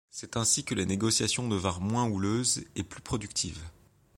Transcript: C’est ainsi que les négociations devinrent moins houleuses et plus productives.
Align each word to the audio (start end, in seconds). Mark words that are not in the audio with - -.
C’est 0.09 0.35
ainsi 0.35 0.63
que 0.63 0.73
les 0.73 0.87
négociations 0.87 1.47
devinrent 1.47 1.79
moins 1.79 2.07
houleuses 2.09 2.63
et 2.75 2.81
plus 2.83 3.03
productives. 3.03 3.61